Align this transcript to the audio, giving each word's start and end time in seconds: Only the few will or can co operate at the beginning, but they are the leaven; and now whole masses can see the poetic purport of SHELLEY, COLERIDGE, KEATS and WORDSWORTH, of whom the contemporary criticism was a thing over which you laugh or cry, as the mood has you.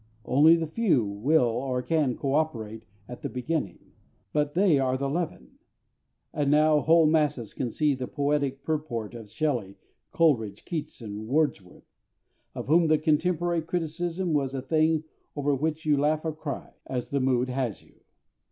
Only 0.25 0.55
the 0.55 0.65
few 0.65 1.05
will 1.05 1.43
or 1.43 1.83
can 1.83 2.17
co 2.17 2.33
operate 2.33 2.85
at 3.07 3.21
the 3.21 3.29
beginning, 3.29 3.91
but 4.33 4.55
they 4.55 4.79
are 4.79 4.97
the 4.97 5.07
leaven; 5.07 5.59
and 6.33 6.49
now 6.49 6.79
whole 6.79 7.05
masses 7.05 7.53
can 7.53 7.69
see 7.69 7.93
the 7.93 8.07
poetic 8.07 8.63
purport 8.63 9.13
of 9.13 9.29
SHELLEY, 9.29 9.77
COLERIDGE, 10.11 10.65
KEATS 10.65 11.01
and 11.03 11.27
WORDSWORTH, 11.27 11.83
of 12.55 12.65
whom 12.65 12.87
the 12.87 12.97
contemporary 12.97 13.61
criticism 13.61 14.33
was 14.33 14.55
a 14.55 14.61
thing 14.63 15.03
over 15.35 15.53
which 15.53 15.85
you 15.85 15.97
laugh 15.97 16.25
or 16.25 16.33
cry, 16.33 16.73
as 16.87 17.11
the 17.11 17.19
mood 17.19 17.49
has 17.51 17.83
you. 17.83 17.99